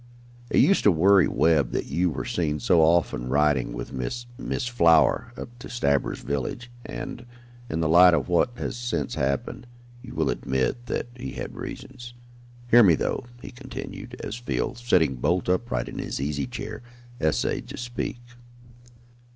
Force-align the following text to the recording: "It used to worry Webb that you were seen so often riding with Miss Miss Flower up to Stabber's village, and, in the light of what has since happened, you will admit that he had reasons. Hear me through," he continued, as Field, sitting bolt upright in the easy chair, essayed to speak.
"It 0.49 0.57
used 0.57 0.81
to 0.85 0.91
worry 0.91 1.27
Webb 1.27 1.73
that 1.73 1.85
you 1.85 2.09
were 2.09 2.25
seen 2.25 2.59
so 2.59 2.81
often 2.81 3.29
riding 3.29 3.71
with 3.71 3.93
Miss 3.93 4.25
Miss 4.35 4.65
Flower 4.65 5.31
up 5.37 5.49
to 5.59 5.69
Stabber's 5.69 6.21
village, 6.21 6.71
and, 6.83 7.23
in 7.69 7.81
the 7.81 7.87
light 7.87 8.15
of 8.15 8.27
what 8.27 8.49
has 8.57 8.75
since 8.75 9.13
happened, 9.13 9.67
you 10.01 10.15
will 10.15 10.31
admit 10.31 10.87
that 10.87 11.05
he 11.15 11.33
had 11.33 11.53
reasons. 11.55 12.15
Hear 12.71 12.81
me 12.81 12.95
through," 12.95 13.25
he 13.43 13.51
continued, 13.51 14.15
as 14.23 14.35
Field, 14.37 14.79
sitting 14.79 15.17
bolt 15.17 15.47
upright 15.47 15.87
in 15.87 15.97
the 15.97 16.05
easy 16.07 16.47
chair, 16.47 16.81
essayed 17.21 17.67
to 17.67 17.77
speak. 17.77 18.21